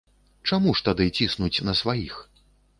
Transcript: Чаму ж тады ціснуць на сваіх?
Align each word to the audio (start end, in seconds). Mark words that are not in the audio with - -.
Чаму 0.49 0.73
ж 0.79 0.87
тады 0.87 1.07
ціснуць 1.19 1.63
на 1.71 1.79
сваіх? 1.85 2.19